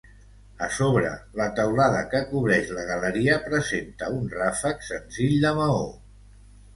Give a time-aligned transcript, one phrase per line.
[0.67, 1.09] A sobre,
[1.41, 5.85] la teulada que cobreix la galeria presenta un ràfec senzill de maó.